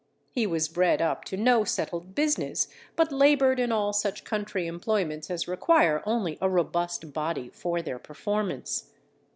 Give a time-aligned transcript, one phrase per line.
[0.31, 5.29] He was bred up to no settled business, but laboured in all such country employments
[5.29, 8.89] as require only a robust body for their performance.